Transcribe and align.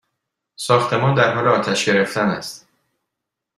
ساختمان 0.55 1.15
در 1.15 1.33
حال 1.33 1.47
آتش 1.47 1.85
گرفتن 1.85 2.25
است! 2.29 2.67